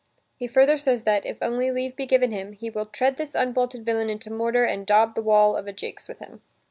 He 0.35 0.47
further 0.47 0.79
says 0.79 1.03
that, 1.03 1.27
if 1.27 1.37
only 1.43 1.69
leave 1.69 1.95
be 1.95 2.07
given 2.07 2.31
him, 2.31 2.53
he 2.53 2.71
will 2.71 2.87
"tread 2.87 3.17
this 3.17 3.35
unbolted 3.35 3.85
villain 3.85 4.09
into 4.09 4.31
mortar 4.31 4.63
and 4.63 4.83
daub 4.83 5.13
the 5.13 5.21
wall 5.21 5.55
of 5.55 5.67
a 5.67 5.73
jakes 5.73 6.07
with 6.07 6.17
him." 6.17 6.41